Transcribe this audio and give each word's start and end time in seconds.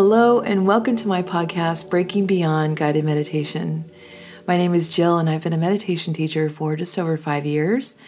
Hello, 0.00 0.38
and 0.38 0.64
welcome 0.64 0.94
to 0.94 1.08
my 1.08 1.24
podcast, 1.24 1.90
Breaking 1.90 2.24
Beyond 2.24 2.76
Guided 2.76 3.04
Meditation. 3.04 3.84
My 4.46 4.56
name 4.56 4.72
is 4.72 4.88
Jill, 4.88 5.18
and 5.18 5.28
I've 5.28 5.42
been 5.42 5.52
a 5.52 5.58
meditation 5.58 6.14
teacher 6.14 6.48
for 6.48 6.76
just 6.76 6.96
over 7.00 7.16
five 7.16 7.44
years. 7.44 7.98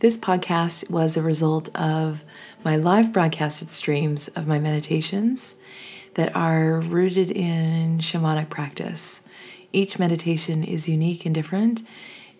This 0.00 0.18
podcast 0.18 0.90
was 0.90 1.16
a 1.16 1.22
result 1.22 1.74
of 1.74 2.22
my 2.66 2.76
live 2.76 3.14
broadcasted 3.14 3.70
streams 3.70 4.28
of 4.28 4.46
my 4.46 4.58
meditations 4.58 5.54
that 6.16 6.36
are 6.36 6.80
rooted 6.80 7.30
in 7.30 7.96
shamanic 8.00 8.50
practice. 8.50 9.22
Each 9.72 9.98
meditation 9.98 10.62
is 10.62 10.86
unique 10.86 11.24
and 11.24 11.34
different 11.34 11.80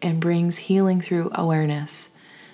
and 0.02 0.20
brings 0.20 0.58
healing 0.58 1.00
through 1.00 1.30
awareness. 1.34 2.10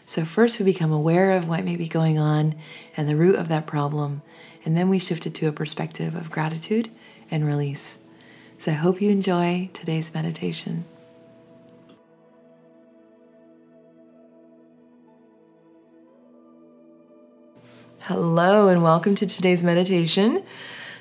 So, 0.06 0.24
first 0.24 0.60
we 0.60 0.64
become 0.64 0.92
aware 0.92 1.32
of 1.32 1.48
what 1.48 1.64
may 1.64 1.74
be 1.74 1.88
going 1.88 2.16
on 2.16 2.55
and 2.96 3.08
the 3.08 3.16
root 3.16 3.34
of 3.34 3.48
that 3.48 3.66
problem, 3.66 4.22
and 4.64 4.77
then 4.77 4.88
we 4.88 4.98
shifted 4.98 5.34
to 5.34 5.46
a 5.46 5.52
perspective 5.52 6.14
of 6.14 6.30
gratitude 6.30 6.91
and 7.30 7.46
release. 7.46 7.98
So, 8.59 8.72
I 8.72 8.74
hope 8.74 9.00
you 9.00 9.10
enjoy 9.10 9.68
today's 9.72 10.14
meditation. 10.14 10.84
Hello, 18.00 18.69
and 18.69 18.82
welcome 18.82 19.14
to 19.16 19.27
today's 19.27 19.62
meditation. 19.62 20.42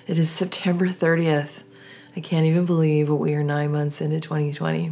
It 0.08 0.18
is 0.20 0.30
September 0.30 0.88
30th. 0.88 1.64
I 2.16 2.20
can't 2.20 2.46
even 2.46 2.66
believe 2.66 3.10
we 3.10 3.34
are 3.34 3.44
nine 3.44 3.72
months 3.72 4.02
into 4.02 4.20
2020. 4.20 4.92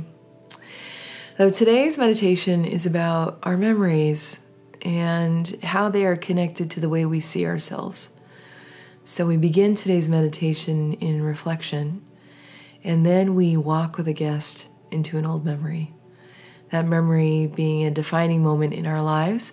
So, 1.37 1.49
today's 1.49 1.97
meditation 1.97 2.63
is 2.63 2.85
about 2.85 3.39
our 3.43 3.57
memories 3.57 4.41
and 4.81 5.47
how 5.63 5.89
they 5.89 6.05
are 6.05 6.15
connected 6.15 6.71
to 6.71 6.79
the 6.79 6.89
way 6.89 7.05
we 7.05 7.19
see 7.19 7.45
ourselves. 7.45 8.11
So, 9.11 9.25
we 9.25 9.35
begin 9.35 9.75
today's 9.75 10.07
meditation 10.07 10.93
in 10.93 11.21
reflection, 11.21 12.01
and 12.81 13.05
then 13.05 13.35
we 13.35 13.57
walk 13.57 13.97
with 13.97 14.07
a 14.07 14.13
guest 14.13 14.69
into 14.89 15.17
an 15.17 15.25
old 15.25 15.43
memory. 15.43 15.93
That 16.69 16.87
memory 16.87 17.51
being 17.53 17.83
a 17.83 17.91
defining 17.91 18.41
moment 18.41 18.73
in 18.73 18.87
our 18.87 19.01
lives 19.01 19.51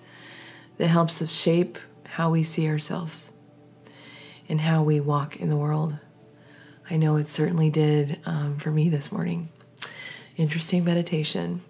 that 0.77 0.87
helps 0.87 1.21
us 1.21 1.33
shape 1.33 1.77
how 2.05 2.31
we 2.31 2.45
see 2.45 2.69
ourselves 2.69 3.33
and 4.49 4.61
how 4.61 4.85
we 4.85 5.01
walk 5.01 5.41
in 5.41 5.51
the 5.51 5.57
world. 5.57 5.97
I 6.89 6.97
know 6.97 7.17
it 7.17 7.27
certainly 7.27 7.69
did 7.69 8.21
um, 8.27 8.59
for 8.59 8.71
me 8.71 8.89
this 8.89 9.11
morning. 9.11 9.49
Interesting 10.37 10.85
meditation. 10.85 11.63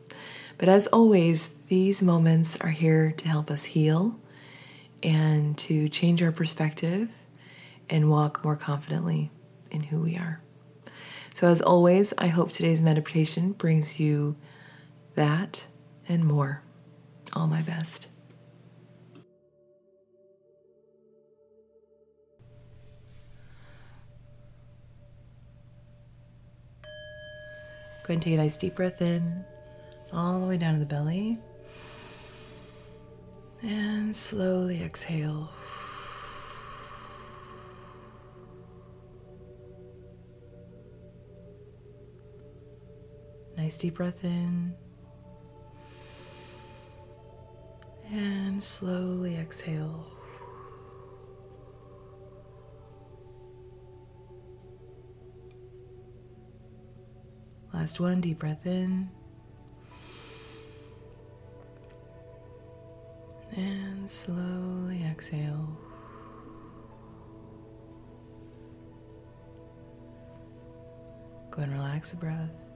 But 0.58 0.68
as 0.68 0.88
always, 0.88 1.54
these 1.68 2.02
moments 2.02 2.60
are 2.60 2.68
here 2.68 3.12
to 3.12 3.28
help 3.28 3.50
us 3.50 3.64
heal 3.64 4.20
and 5.02 5.56
to 5.56 5.88
change 5.88 6.22
our 6.22 6.32
perspective 6.32 7.08
and 7.90 8.10
walk 8.10 8.44
more 8.44 8.56
confidently 8.56 9.30
in 9.70 9.82
who 9.82 10.00
we 10.00 10.16
are. 10.16 10.40
So, 11.34 11.46
as 11.46 11.60
always, 11.60 12.12
I 12.18 12.26
hope 12.26 12.50
today's 12.50 12.82
meditation 12.82 13.52
brings 13.52 14.00
you 14.00 14.36
that 15.14 15.66
and 16.08 16.24
more. 16.24 16.62
All 17.32 17.46
my 17.46 17.62
best. 17.62 18.08
Go 28.02 28.14
ahead 28.14 28.14
and 28.14 28.22
take 28.22 28.34
a 28.34 28.36
nice 28.38 28.56
deep 28.56 28.74
breath 28.74 29.02
in, 29.02 29.44
all 30.12 30.40
the 30.40 30.46
way 30.46 30.56
down 30.56 30.72
to 30.72 30.80
the 30.80 30.86
belly. 30.86 31.38
And 33.62 34.16
slowly 34.16 34.82
exhale. 34.82 35.50
Nice 43.68 43.76
deep 43.76 43.96
breath 43.96 44.24
in. 44.24 44.72
And 48.10 48.64
slowly 48.64 49.36
exhale. 49.36 50.06
Last 57.74 58.00
one, 58.00 58.22
deep 58.22 58.38
breath 58.38 58.64
in. 58.64 59.10
And 63.54 64.08
slowly 64.08 65.04
exhale. 65.04 65.78
Go 71.50 71.60
and 71.60 71.72
relax 71.74 72.12
the 72.12 72.16
breath. 72.16 72.67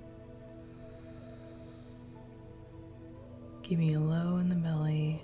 Keeping 3.73 3.95
it 3.95 4.01
low 4.01 4.37
in 4.37 4.51
the 4.51 4.55
belly. 4.55 5.23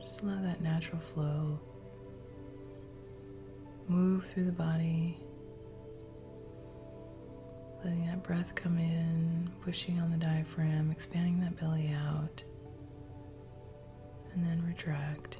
Just 0.00 0.22
allow 0.22 0.42
that 0.42 0.60
natural 0.60 1.00
flow. 1.00 1.56
Move 3.86 4.26
through 4.26 4.46
the 4.46 4.50
body. 4.50 5.16
Letting 7.84 8.06
that 8.06 8.24
breath 8.24 8.56
come 8.56 8.76
in, 8.76 9.48
pushing 9.60 10.00
on 10.00 10.10
the 10.10 10.16
diaphragm, 10.16 10.90
expanding 10.90 11.38
that 11.42 11.56
belly 11.60 11.94
out, 11.94 12.42
and 14.34 14.44
then 14.44 14.60
retract. 14.66 15.36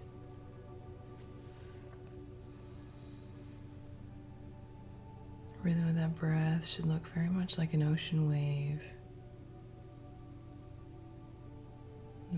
Rhythm 5.65 5.89
of 5.89 5.97
that 5.97 6.15
breath 6.15 6.65
should 6.65 6.87
look 6.87 7.05
very 7.09 7.29
much 7.29 7.59
like 7.59 7.75
an 7.75 7.83
ocean 7.83 8.31
wave. 8.31 8.81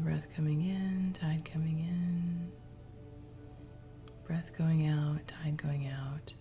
Breath 0.04 0.26
coming 0.36 0.66
in, 0.66 1.14
tide 1.18 1.48
coming 1.50 1.78
in, 1.78 2.52
breath 4.26 4.52
going 4.56 4.86
out, 4.86 5.26
tide 5.26 5.56
going 5.56 5.88
out. 5.88 6.34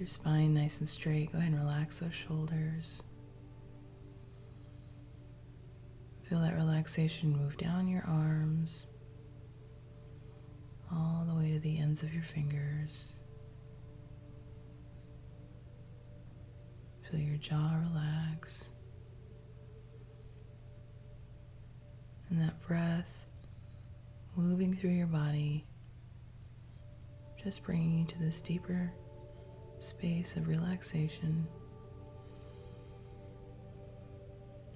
Your 0.00 0.08
spine 0.08 0.54
nice 0.54 0.80
and 0.80 0.88
straight. 0.88 1.30
Go 1.30 1.38
ahead 1.38 1.52
and 1.52 1.60
relax 1.60 2.00
those 2.00 2.12
shoulders. 2.12 3.00
Feel 6.28 6.40
that 6.40 6.56
relaxation 6.56 7.30
move 7.30 7.56
down 7.56 7.86
your 7.86 8.04
arms, 8.08 8.88
all 10.90 11.24
the 11.28 11.34
way 11.36 11.52
to 11.52 11.60
the 11.60 11.78
ends 11.78 12.02
of 12.02 12.12
your 12.12 12.24
fingers. 12.24 13.20
Feel 17.10 17.20
your 17.20 17.36
jaw 17.36 17.72
relax. 17.88 18.72
And 22.28 22.40
that 22.40 22.60
breath 22.66 23.26
moving 24.34 24.74
through 24.74 24.90
your 24.90 25.06
body, 25.06 25.64
just 27.42 27.64
bringing 27.64 28.00
you 28.00 28.04
to 28.06 28.18
this 28.18 28.40
deeper 28.40 28.92
space 29.78 30.36
of 30.36 30.48
relaxation. 30.48 31.46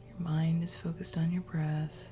Your 0.08 0.20
mind 0.20 0.62
is 0.62 0.76
focused 0.76 1.16
on 1.16 1.32
your 1.32 1.42
breath. 1.42 2.08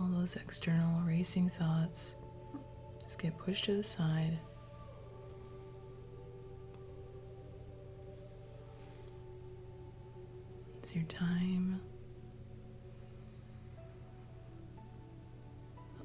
All 0.00 0.08
those 0.08 0.34
external 0.34 1.00
racing 1.06 1.48
thoughts 1.48 2.16
just 3.02 3.20
get 3.20 3.38
pushed 3.38 3.66
to 3.66 3.76
the 3.76 3.84
side. 3.84 4.38
It's 10.84 10.94
your 10.94 11.04
time. 11.04 11.80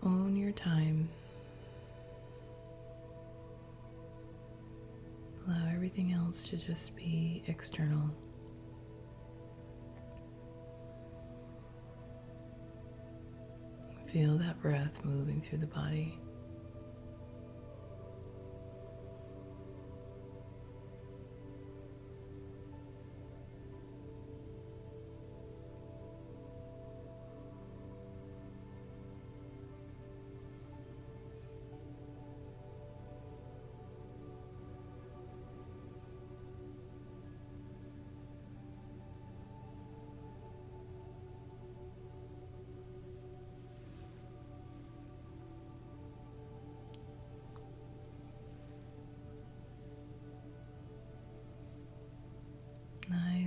Own 0.03 0.37
your 0.37 0.53
time. 0.53 1.09
Allow 5.45 5.67
everything 5.73 6.13
else 6.13 6.45
to 6.45 6.55
just 6.55 6.95
be 6.95 7.43
external. 7.47 8.09
Feel 14.07 14.37
that 14.37 14.61
breath 14.61 15.03
moving 15.03 15.41
through 15.41 15.57
the 15.57 15.67
body. 15.67 16.17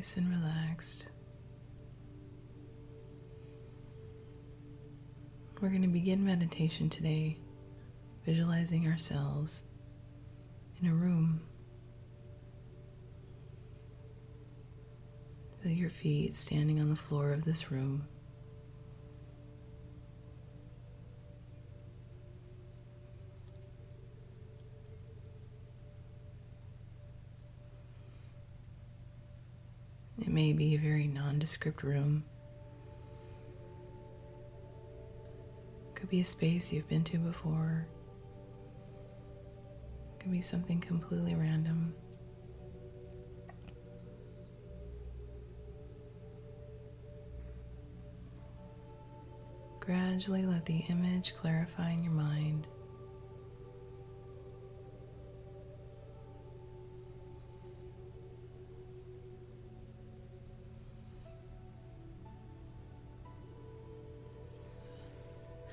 Nice 0.02 0.16
and 0.16 0.31
relaxed. 0.31 1.06
We're 5.60 5.69
going 5.69 5.82
to 5.82 5.87
begin 5.87 6.25
meditation 6.25 6.90
today 6.90 7.38
visualizing 8.26 8.88
ourselves 8.88 9.62
in 10.81 10.88
a 10.88 10.93
room. 10.93 11.40
Feel 15.62 15.70
your 15.70 15.88
feet 15.88 16.34
standing 16.34 16.81
on 16.81 16.90
the 16.90 16.96
floor 16.96 17.31
of 17.31 17.44
this 17.44 17.70
room. 17.70 18.08
May 30.32 30.52
be 30.52 30.75
a 30.75 30.79
very 30.79 31.06
nondescript 31.06 31.82
room. 31.82 32.25
Could 35.94 36.08
be 36.08 36.20
a 36.20 36.25
space 36.25 36.73
you've 36.73 36.88
been 36.88 37.05
to 37.05 37.19
before. 37.19 37.87
Could 40.19 40.32
be 40.32 40.40
something 40.40 40.81
completely 40.81 41.34
random. 41.34 41.94
Gradually 49.81 50.46
let 50.46 50.64
the 50.64 50.79
image 50.88 51.34
clarify 51.34 51.90
in 51.90 52.05
your 52.05 52.12
mind. 52.12 52.69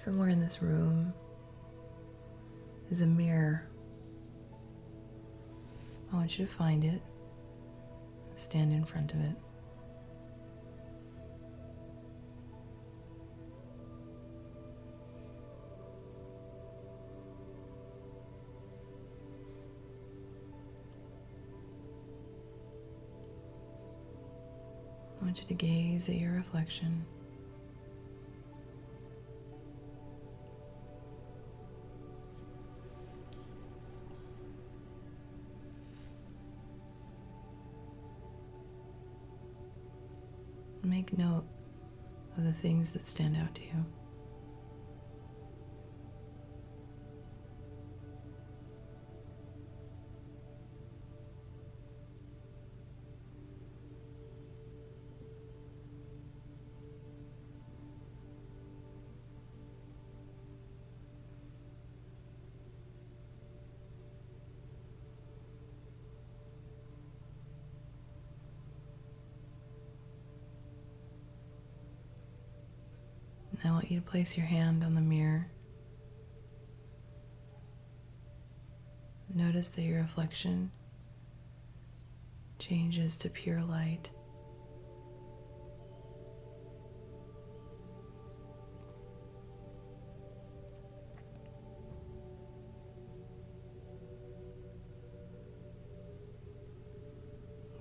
Somewhere 0.09 0.29
in 0.29 0.39
this 0.39 0.59
room 0.63 1.13
is 2.89 3.01
a 3.01 3.05
mirror. 3.05 3.69
I 6.11 6.15
want 6.15 6.39
you 6.39 6.47
to 6.47 6.51
find 6.51 6.83
it, 6.83 6.99
stand 8.33 8.73
in 8.73 8.83
front 8.85 9.13
of 9.13 9.19
it. 9.19 9.35
I 25.21 25.23
want 25.23 25.39
you 25.39 25.47
to 25.49 25.53
gaze 25.53 26.09
at 26.09 26.15
your 26.15 26.31
reflection. 26.31 27.05
Make 41.09 41.17
note 41.17 41.45
of 42.37 42.43
the 42.43 42.53
things 42.53 42.91
that 42.91 43.07
stand 43.07 43.35
out 43.35 43.55
to 43.55 43.61
you. 43.61 43.85
I 73.69 73.71
want 73.71 73.91
you 73.91 73.99
to 73.99 74.05
place 74.05 74.35
your 74.35 74.47
hand 74.47 74.83
on 74.83 74.95
the 74.95 75.01
mirror. 75.01 75.45
Notice 79.31 79.69
that 79.69 79.83
your 79.83 80.01
reflection 80.01 80.71
changes 82.57 83.15
to 83.17 83.29
pure 83.29 83.61
light. 83.61 84.09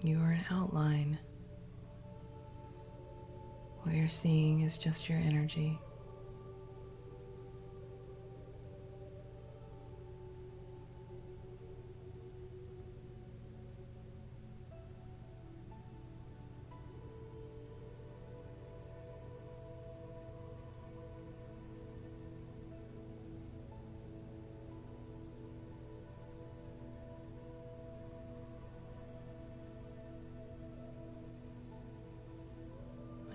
You 0.03 0.19
are 0.21 0.33
an 0.33 0.45
outline. 0.51 1.19
Seeing 4.09 4.63
is 4.63 4.79
just 4.79 5.09
your 5.09 5.19
energy. 5.19 5.79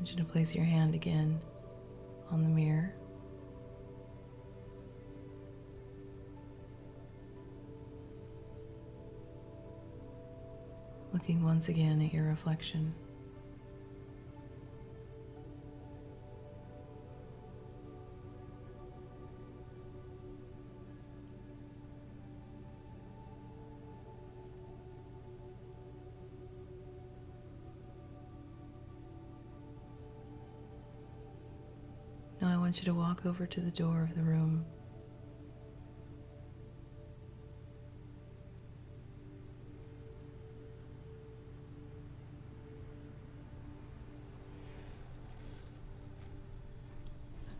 Want 0.03 0.11
you 0.11 0.21
to 0.21 0.29
place 0.29 0.53
your 0.53 0.65
hand 0.65 0.93
again 0.93 1.39
on 2.29 2.43
the 2.43 2.49
mirror. 2.49 2.93
Looking 11.13 11.41
once 11.41 11.69
again 11.69 12.01
at 12.01 12.13
your 12.13 12.25
reflection. 12.25 12.93
Want 32.73 32.83
you 32.87 32.91
to 32.91 32.97
walk 32.97 33.23
over 33.27 33.45
to 33.45 33.61
the 33.61 33.69
door 33.69 34.01
of 34.01 34.15
the 34.15 34.23
room. 34.23 34.65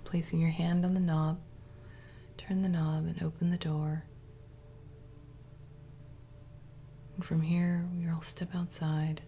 Placing 0.03 0.39
your 0.39 0.50
hand 0.50 0.84
on 0.84 0.96
the 0.96 1.00
knob, 1.00 1.39
turn 2.36 2.63
the 2.63 2.70
knob 2.70 3.05
and 3.05 3.22
open 3.22 3.51
the 3.51 3.58
door. 3.58 4.05
And 7.17 7.24
from 7.24 7.43
here, 7.43 7.86
we'll 7.93 8.22
step 8.22 8.55
outside. 8.55 9.22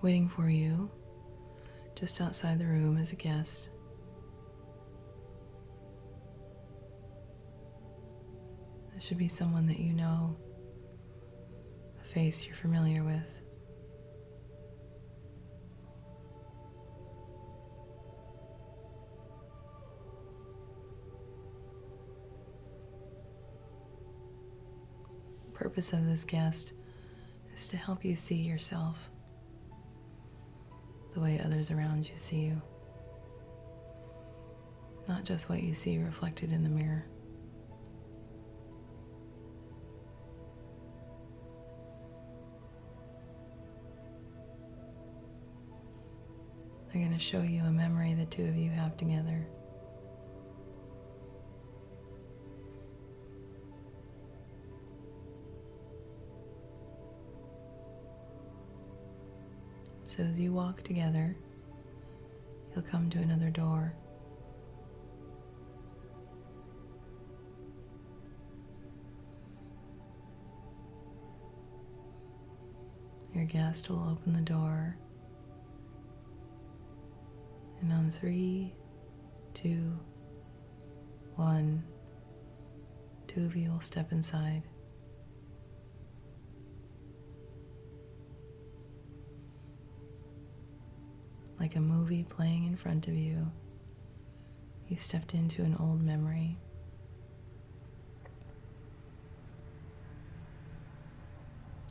Waiting 0.00 0.28
for 0.28 0.48
you 0.48 0.88
just 1.96 2.20
outside 2.20 2.60
the 2.60 2.64
room 2.64 2.96
as 2.98 3.12
a 3.12 3.16
guest. 3.16 3.70
This 8.94 9.02
should 9.02 9.18
be 9.18 9.26
someone 9.26 9.66
that 9.66 9.80
you 9.80 9.92
know, 9.92 10.36
a 12.00 12.04
face 12.04 12.46
you're 12.46 12.54
familiar 12.54 13.02
with. 13.02 13.26
Purpose 25.54 25.92
of 25.92 26.06
this 26.06 26.24
guest 26.24 26.72
is 27.52 27.66
to 27.66 27.76
help 27.76 28.04
you 28.04 28.14
see 28.14 28.36
yourself 28.36 29.10
the 31.18 31.24
way 31.24 31.40
others 31.44 31.72
around 31.72 32.08
you 32.08 32.14
see 32.14 32.36
you. 32.36 32.62
not 35.08 35.24
just 35.24 35.48
what 35.48 35.62
you 35.62 35.72
see 35.72 35.98
reflected 35.98 36.52
in 36.52 36.62
the 36.62 36.68
mirror. 36.68 37.06
They're 46.92 47.02
going 47.02 47.12
to 47.12 47.18
show 47.18 47.40
you 47.40 47.62
a 47.62 47.72
memory 47.72 48.14
the 48.14 48.26
two 48.26 48.44
of 48.44 48.56
you 48.56 48.70
have 48.70 48.96
together. 48.96 49.46
So 60.18 60.24
as 60.24 60.40
you 60.40 60.52
walk 60.52 60.82
together, 60.82 61.36
you'll 62.74 62.82
come 62.82 63.08
to 63.10 63.18
another 63.18 63.50
door. 63.50 63.94
Your 73.32 73.44
guest 73.44 73.88
will 73.88 74.08
open 74.10 74.32
the 74.32 74.40
door. 74.40 74.98
And 77.80 77.92
on 77.92 78.10
three, 78.10 78.74
two, 79.54 79.96
one, 81.36 81.84
two 83.28 83.44
of 83.44 83.54
you 83.54 83.70
will 83.70 83.80
step 83.80 84.10
inside. 84.10 84.64
Like 91.68 91.76
a 91.76 91.80
movie 91.80 92.24
playing 92.26 92.64
in 92.64 92.76
front 92.76 93.08
of 93.08 93.14
you, 93.14 93.46
you 94.88 94.96
stepped 94.96 95.34
into 95.34 95.60
an 95.60 95.76
old 95.78 96.00
memory. 96.00 96.56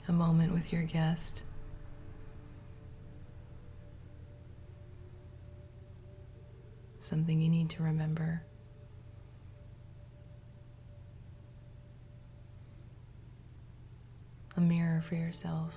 A 0.08 0.12
moment 0.12 0.52
with 0.52 0.74
your 0.74 0.82
guest. 0.82 1.44
Something 6.98 7.40
you 7.40 7.50
need 7.50 7.70
to 7.70 7.84
remember. 7.84 8.42
A 14.56 14.60
mirror 14.60 15.04
for 15.04 15.14
yourself. 15.14 15.76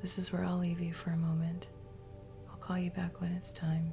This 0.00 0.18
is 0.18 0.32
where 0.32 0.44
I'll 0.44 0.58
leave 0.58 0.80
you 0.80 0.94
for 0.94 1.10
a 1.10 1.16
moment. 1.16 1.68
I'll 2.50 2.56
call 2.56 2.78
you 2.78 2.90
back 2.90 3.20
when 3.20 3.32
it's 3.32 3.52
time. 3.52 3.92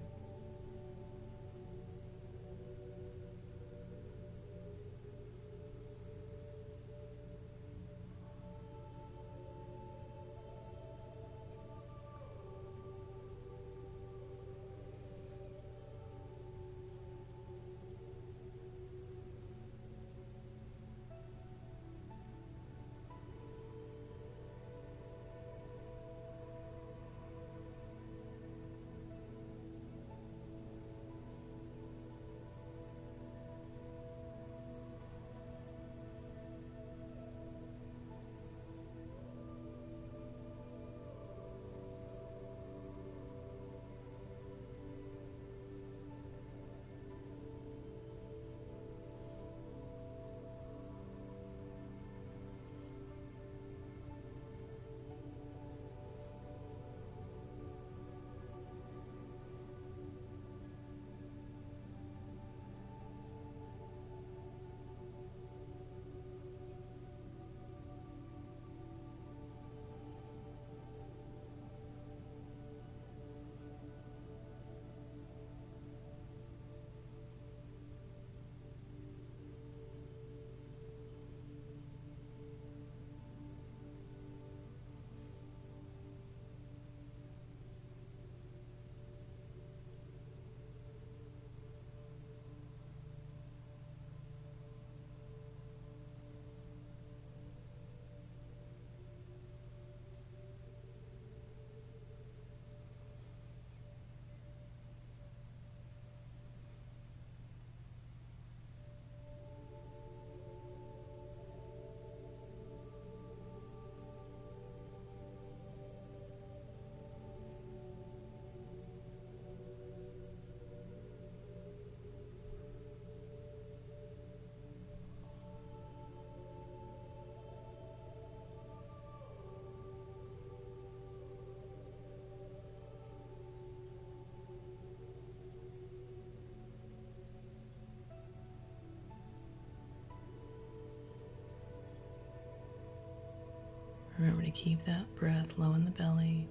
Remember 144.17 144.41
to 144.41 144.51
keep 144.51 144.83
that 144.85 145.13
breath 145.15 145.47
low 145.57 145.73
in 145.73 145.85
the 145.85 145.91
belly. 145.91 146.47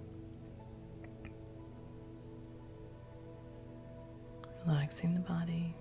Relaxing 4.67 5.15
the 5.15 5.21
body. 5.21 5.75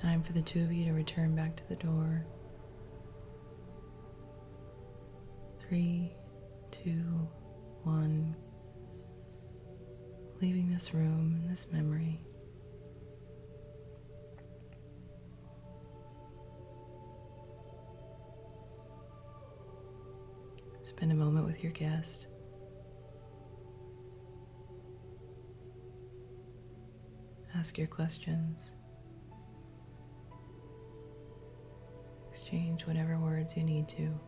Time 0.00 0.22
for 0.22 0.32
the 0.32 0.40
two 0.40 0.62
of 0.62 0.72
you 0.72 0.84
to 0.84 0.92
return 0.92 1.34
back 1.34 1.56
to 1.56 1.68
the 1.68 1.74
door. 1.74 2.24
Three, 5.58 6.12
two, 6.70 7.28
one. 7.82 8.36
Leaving 10.40 10.70
this 10.70 10.94
room, 10.94 11.40
and 11.42 11.50
this 11.50 11.66
memory. 11.72 12.20
Spend 20.84 21.10
a 21.10 21.16
moment 21.16 21.44
with 21.44 21.60
your 21.60 21.72
guest. 21.72 22.28
Ask 27.56 27.76
your 27.76 27.88
questions. 27.88 28.76
Exchange 32.50 32.86
whatever 32.86 33.18
words 33.18 33.58
you 33.58 33.62
need 33.62 33.86
to. 33.90 34.18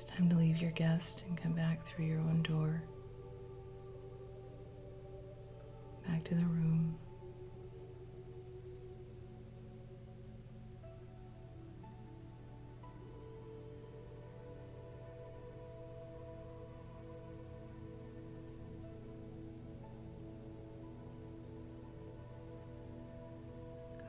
It's 0.00 0.08
time 0.10 0.30
to 0.30 0.36
leave 0.36 0.56
your 0.56 0.70
guest 0.70 1.24
and 1.28 1.36
come 1.36 1.52
back 1.52 1.84
through 1.84 2.06
your 2.06 2.20
own 2.20 2.40
door. 2.40 2.82
Back 6.08 6.24
to 6.24 6.34
the 6.34 6.40
room. 6.40 6.96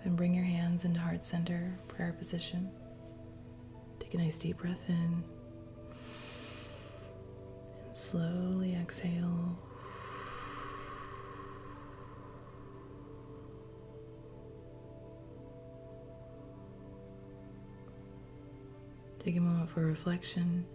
And 0.06 0.15
bring 0.15 0.34
your 0.34 0.45
hands 0.45 0.86
into 0.86 1.01
heart 1.01 1.25
center, 1.25 1.77
prayer 1.89 2.13
position. 2.13 2.71
Take 3.99 4.13
a 4.13 4.19
nice 4.19 4.39
deep 4.39 4.60
breath 4.60 4.86
in. 4.88 5.21
Slowly 7.93 8.73
exhale. 8.73 9.58
Take 19.19 19.36
a 19.38 19.39
moment 19.39 19.69
for 19.69 19.86
reflection, 19.86 20.65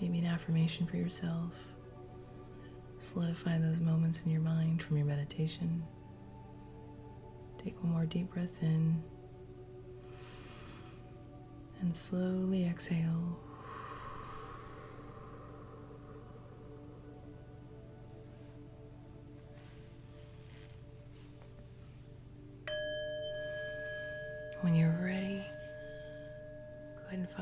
maybe 0.00 0.18
an 0.18 0.26
affirmation 0.26 0.86
for 0.86 0.96
yourself. 0.96 1.52
Solidify 2.98 3.58
those 3.58 3.80
moments 3.80 4.22
in 4.24 4.30
your 4.30 4.42
mind 4.42 4.82
from 4.82 4.98
your 4.98 5.06
meditation. 5.06 5.82
Take 7.64 7.82
one 7.82 7.92
more 7.92 8.06
deep 8.06 8.30
breath 8.34 8.62
in 8.62 9.02
and 11.80 11.96
slowly 11.96 12.66
exhale. 12.66 13.38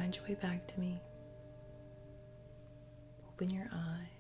Find 0.09 0.17
your 0.17 0.25
way 0.25 0.41
back 0.41 0.67
to 0.67 0.81
me. 0.81 0.97
Open 3.29 3.51
your 3.51 3.67
eyes. 3.71 4.18